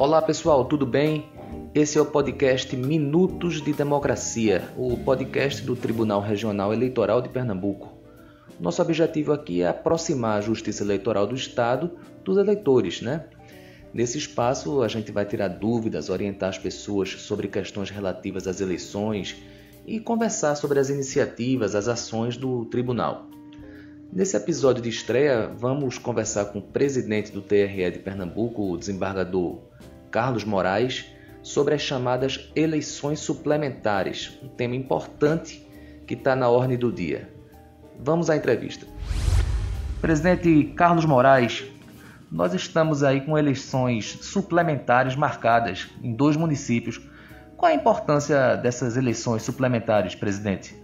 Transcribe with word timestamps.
Olá 0.00 0.22
pessoal, 0.22 0.64
tudo 0.64 0.86
bem? 0.86 1.28
Esse 1.74 1.98
é 1.98 2.00
o 2.00 2.06
podcast 2.06 2.74
Minutos 2.74 3.60
de 3.60 3.70
Democracia, 3.70 4.66
o 4.74 4.96
podcast 4.96 5.62
do 5.62 5.76
Tribunal 5.76 6.22
Regional 6.22 6.72
Eleitoral 6.72 7.20
de 7.20 7.28
Pernambuco. 7.28 7.92
Nosso 8.58 8.80
objetivo 8.80 9.30
aqui 9.30 9.60
é 9.60 9.68
aproximar 9.68 10.38
a 10.38 10.40
Justiça 10.40 10.82
Eleitoral 10.82 11.26
do 11.26 11.34
Estado 11.34 11.98
dos 12.24 12.38
eleitores, 12.38 13.02
né? 13.02 13.26
Nesse 13.92 14.16
espaço, 14.16 14.80
a 14.80 14.88
gente 14.88 15.12
vai 15.12 15.26
tirar 15.26 15.48
dúvidas, 15.48 16.08
orientar 16.08 16.48
as 16.48 16.56
pessoas 16.56 17.10
sobre 17.20 17.46
questões 17.46 17.90
relativas 17.90 18.46
às 18.46 18.62
eleições 18.62 19.36
e 19.86 20.00
conversar 20.00 20.54
sobre 20.54 20.78
as 20.78 20.88
iniciativas, 20.88 21.74
as 21.74 21.88
ações 21.88 22.38
do 22.38 22.64
tribunal. 22.64 23.26
Nesse 24.10 24.34
episódio 24.34 24.82
de 24.82 24.88
estreia, 24.88 25.46
vamos 25.58 25.98
conversar 25.98 26.46
com 26.46 26.58
o 26.58 26.62
presidente 26.62 27.30
do 27.30 27.42
TRE 27.42 27.90
de 27.90 27.98
Pernambuco, 27.98 28.72
o 28.72 28.78
desembargador 28.78 29.60
Carlos 30.10 30.44
Moraes, 30.44 31.06
sobre 31.42 31.74
as 31.74 31.80
chamadas 31.80 32.50
eleições 32.54 33.20
suplementares, 33.20 34.38
um 34.42 34.48
tema 34.48 34.74
importante 34.74 35.66
que 36.06 36.14
está 36.14 36.34
na 36.34 36.48
ordem 36.48 36.76
do 36.76 36.92
dia. 36.92 37.32
Vamos 37.98 38.28
à 38.28 38.36
entrevista. 38.36 38.86
Presidente 40.00 40.72
Carlos 40.76 41.04
Moraes, 41.04 41.64
nós 42.30 42.54
estamos 42.54 43.02
aí 43.02 43.20
com 43.20 43.36
eleições 43.36 44.18
suplementares 44.22 45.16
marcadas 45.16 45.88
em 46.02 46.14
dois 46.14 46.36
municípios. 46.36 47.00
Qual 47.56 47.70
a 47.70 47.74
importância 47.74 48.56
dessas 48.56 48.96
eleições 48.96 49.42
suplementares, 49.42 50.14
presidente? 50.14 50.74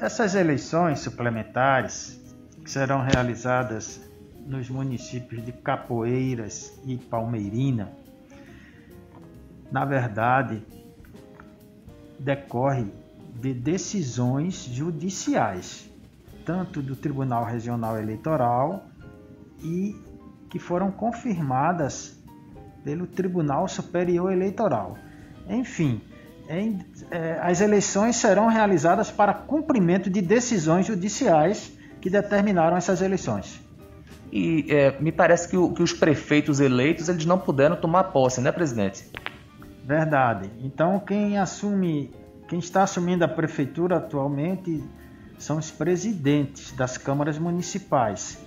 Essas 0.00 0.34
eleições 0.34 1.00
suplementares 1.00 2.20
que 2.62 2.70
serão 2.70 3.02
realizadas 3.02 4.00
nos 4.50 4.68
municípios 4.68 5.44
de 5.44 5.52
Capoeiras 5.52 6.76
e 6.84 6.96
Palmeirina, 6.96 7.92
na 9.70 9.84
verdade, 9.84 10.60
decorre 12.18 12.86
de 13.40 13.54
decisões 13.54 14.64
judiciais, 14.64 15.88
tanto 16.44 16.82
do 16.82 16.96
Tribunal 16.96 17.44
Regional 17.44 17.96
Eleitoral 17.96 18.84
e 19.62 19.94
que 20.50 20.58
foram 20.58 20.90
confirmadas 20.90 22.18
pelo 22.82 23.06
Tribunal 23.06 23.68
Superior 23.68 24.32
Eleitoral. 24.32 24.98
Enfim, 25.48 26.00
em, 26.48 26.84
é, 27.08 27.38
as 27.40 27.60
eleições 27.60 28.16
serão 28.16 28.48
realizadas 28.48 29.12
para 29.12 29.32
cumprimento 29.32 30.10
de 30.10 30.20
decisões 30.20 30.86
judiciais 30.86 31.72
que 32.00 32.10
determinaram 32.10 32.76
essas 32.76 33.00
eleições. 33.00 33.69
E 34.32 34.66
é, 34.68 34.96
me 35.00 35.10
parece 35.10 35.48
que, 35.48 35.56
o, 35.56 35.72
que, 35.72 35.82
os 35.82 35.92
prefeitos 35.92 36.60
eleitos 36.60 37.08
eles 37.08 37.26
não 37.26 37.38
puderam 37.38 37.76
tomar 37.76 38.04
posse, 38.04 38.40
né, 38.40 38.52
presidente? 38.52 39.04
Verdade. 39.84 40.50
Então 40.62 41.00
quem 41.00 41.38
assume, 41.38 42.10
quem 42.48 42.58
está 42.58 42.84
assumindo 42.84 43.24
a 43.24 43.28
prefeitura 43.28 43.96
atualmente 43.96 44.82
são 45.38 45.58
os 45.58 45.70
presidentes 45.70 46.72
das 46.72 46.96
câmaras 46.96 47.38
municipais. 47.38 48.38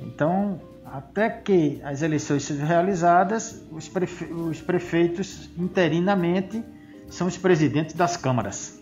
Então, 0.00 0.60
até 0.84 1.28
que 1.28 1.80
as 1.82 2.02
eleições 2.02 2.44
sejam 2.44 2.66
realizadas, 2.66 3.62
os, 3.70 3.88
prefe 3.88 4.24
os 4.32 4.60
prefeitos 4.60 5.50
interinamente 5.58 6.62
são 7.08 7.26
os 7.26 7.36
presidentes 7.36 7.94
das 7.94 8.16
câmaras. 8.16 8.80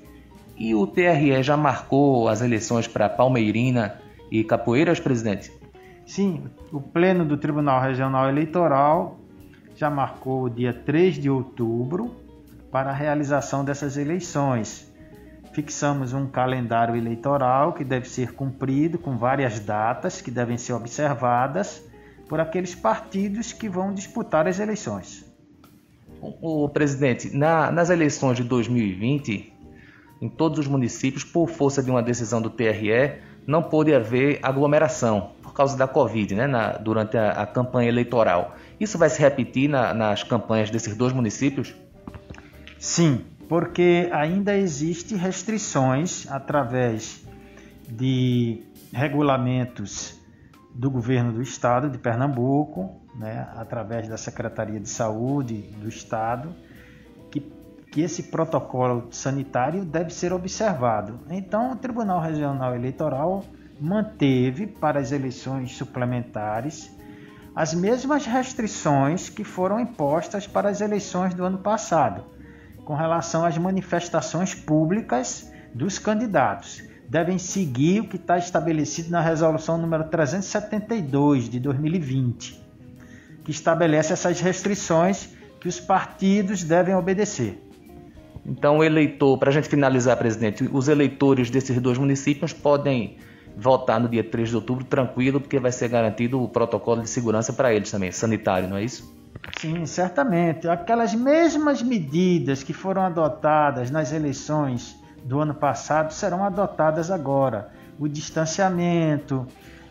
E 0.57 0.75
o 0.75 0.87
TRE 0.87 1.43
já 1.43 1.57
marcou 1.57 2.29
as 2.29 2.41
eleições 2.41 2.87
para 2.87 3.09
Palmeirina 3.09 3.99
e 4.31 4.45
Capoeiras, 4.45 5.01
presidente? 5.01 5.51
Sim, 6.07 6.45
o 6.71 6.81
Pleno 6.81 7.25
do 7.25 7.37
Tribunal 7.37 7.81
Regional 7.81 8.29
Eleitoral 8.29 9.19
já 9.75 9.91
marcou 9.91 10.45
o 10.45 10.51
dia 10.51 10.73
3 10.73 11.15
de 11.15 11.31
outubro 11.31 12.15
para 12.71 12.91
a 12.91 12.93
realização 12.93 13.65
dessas 13.65 13.97
eleições. 13.97 14.93
Fixamos 15.53 16.13
um 16.13 16.27
calendário 16.27 16.97
eleitoral 16.97 17.73
que 17.73 17.85
deve 17.85 18.09
ser 18.09 18.33
cumprido 18.33 18.99
com 18.99 19.17
várias 19.17 19.61
datas 19.61 20.21
que 20.21 20.31
devem 20.31 20.59
ser 20.59 20.73
observadas 20.73 21.83
por 22.29 22.41
aqueles 22.41 22.75
partidos 22.75 23.53
que 23.53 23.69
vão 23.69 23.95
disputar 23.95 24.49
as 24.49 24.59
eleições. 24.59 25.25
O 26.21 26.69
presidente, 26.69 27.37
na, 27.37 27.71
nas 27.71 27.91
eleições 27.91 28.37
de 28.37 28.45
2020, 28.45 29.53
em 30.21 30.29
todos 30.29 30.59
os 30.59 30.67
municípios, 30.67 31.23
por 31.23 31.49
força 31.49 31.83
de 31.83 31.91
uma 31.91 32.03
decisão 32.03 32.41
do 32.41 32.51
TRE, 32.51 33.21
não 33.47 33.63
pôde 33.63 33.95
haver 33.95 34.39
aglomeração 34.43 35.33
por 35.43 35.53
causa 35.53 35.77
da 35.77 35.87
Covid, 35.87 36.35
né, 36.35 36.47
na, 36.47 36.73
durante 36.73 37.17
a, 37.17 37.31
a, 37.31 37.47
campanha 37.47 37.89
eleitoral. 37.89 38.57
Isso 38.81 38.99
vai 38.99 39.09
se 39.09 39.21
repetir 39.21 39.69
na, 39.69 39.93
nas 39.95 40.23
campanhas 40.23 40.71
desses 40.71 40.97
dois 40.97 41.13
municípios? 41.13 41.75
Sim, 42.79 43.25
porque 43.49 44.09
ainda 44.13 44.57
existem 44.57 45.17
restrições 45.17 46.27
através 46.31 47.25
de 47.89 48.63
regulamentos 48.93 50.19
do 50.75 50.91
governo 50.91 51.33
do 51.33 51.43
estado 51.43 51.89
de 51.89 51.99
Pernambuco, 51.99 53.01
né, 53.15 53.49
através 53.55 54.09
da 54.09 54.17
Secretaria 54.17 54.81
de 54.81 54.89
Saúde 54.89 55.55
do 55.81 55.89
estado, 55.89 56.55
que 57.95 58.01
esse 58.01 58.25
protocolo 58.25 59.07
sanitário 59.13 59.85
deve 59.85 60.13
ser 60.13 60.33
observado. 60.33 61.21
Então, 61.31 61.71
o 61.71 61.77
Tribunal 61.77 62.21
Regional 62.21 62.75
Eleitoral 62.75 63.45
manteve 63.81 64.67
para 64.67 64.99
as 64.99 65.13
eleições 65.13 65.77
suplementares 65.77 66.93
as 67.55 67.73
mesmas 67.73 68.27
restrições 68.27 69.29
que 69.29 69.45
foram 69.45 69.79
impostas 69.79 70.45
para 70.45 70.69
as 70.69 70.81
eleições 70.81 71.35
do 71.35 71.45
ano 71.45 71.59
passado, 71.59 72.25
com 72.85 72.97
relação 72.97 73.45
às 73.45 73.57
manifestações 73.57 74.53
públicas 74.53 75.49
dos 75.73 75.97
candidatos 75.97 76.83
devem 77.09 77.39
seguir 77.39 78.01
o 78.01 78.09
que 78.09 78.17
está 78.17 78.37
estabelecido 78.37 79.11
na 79.11 79.21
resolução 79.21 79.79
número 79.79 80.09
372 80.09 81.49
de 81.49 81.61
2020, 81.61 82.61
que 83.45 83.53
estabelece 83.53 84.13
essas 84.13 84.41
restrições 84.41 85.29
que 85.61 85.69
os 85.69 85.79
partidos 85.79 86.65
devem 86.65 86.97
obedecer. 86.97 87.64
Então, 88.47 88.79
o 88.79 88.85
eleitor, 88.85 89.39
para 89.39 89.51
a 89.51 89.53
gente 89.53 89.69
finalizar, 89.69 90.17
presidente, 90.17 90.69
os 90.71 90.89
eleitores 90.89 91.51
desses 91.51 91.81
dois 91.81 91.97
municípios 91.97 92.53
podem 92.53 93.17
votar 93.57 94.01
no 94.01 94.09
dia 94.09 94.23
3 94.23 94.51
de 94.51 94.57
outubro 94.57 94.85
tranquilo, 94.85 95.41
porque 95.41 95.59
vai 95.59 95.73
ser 95.73 95.89
garantido 95.89 96.43
o 96.43 96.49
protocolo 96.49 97.03
de 97.03 97.09
segurança 97.09 97.53
para 97.53 97.73
eles 97.73 97.91
também, 97.91 98.11
sanitário, 98.11 98.69
não 98.69 98.77
é 98.77 98.85
isso? 98.85 99.15
Sim, 99.59 99.87
certamente. 99.87 100.69
Aquelas 100.69 101.15
mesmas 101.15 101.83
medidas 101.83 102.63
que 102.63 102.73
foram 102.73 103.03
adotadas 103.03 103.91
nas 103.91 104.13
eleições 104.13 104.97
do 105.25 105.39
ano 105.41 105.55
passado 105.55 106.13
serão 106.13 106.45
adotadas 106.45 107.11
agora. 107.11 107.71
O 107.99 108.09
distanciamento, 108.09 109.47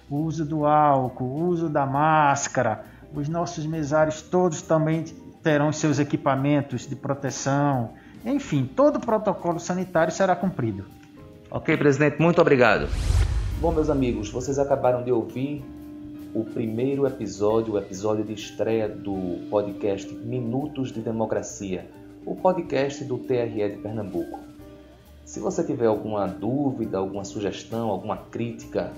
o 0.09 0.17
uso 0.17 0.45
do 0.45 0.65
álcool, 0.65 1.25
o 1.25 1.47
uso 1.47 1.69
da 1.69 1.85
máscara, 1.85 2.85
os 3.13 3.29
nossos 3.29 3.65
mesários 3.65 4.21
todos 4.21 4.61
também 4.61 5.05
terão 5.41 5.71
seus 5.71 5.99
equipamentos 5.99 6.87
de 6.87 6.95
proteção. 6.95 7.91
Enfim, 8.25 8.65
todo 8.65 8.97
o 8.97 8.99
protocolo 8.99 9.59
sanitário 9.59 10.13
será 10.13 10.35
cumprido. 10.35 10.85
Ok, 11.51 11.75
presidente, 11.77 12.21
muito 12.21 12.41
obrigado. 12.41 12.87
Bom, 13.59 13.71
meus 13.71 13.89
amigos, 13.89 14.29
vocês 14.29 14.57
acabaram 14.57 15.03
de 15.03 15.11
ouvir 15.11 15.63
o 16.33 16.43
primeiro 16.43 17.05
episódio, 17.05 17.73
o 17.73 17.77
episódio 17.77 18.23
de 18.23 18.33
estreia 18.33 18.89
do 18.89 19.47
podcast 19.49 20.11
Minutos 20.13 20.91
de 20.91 21.01
Democracia, 21.01 21.87
o 22.25 22.35
podcast 22.35 23.03
do 23.03 23.19
TRE 23.19 23.69
de 23.69 23.77
Pernambuco. 23.77 24.39
Se 25.25 25.39
você 25.39 25.63
tiver 25.63 25.85
alguma 25.85 26.27
dúvida, 26.27 26.97
alguma 26.97 27.23
sugestão, 27.23 27.89
alguma 27.89 28.17
crítica, 28.17 28.91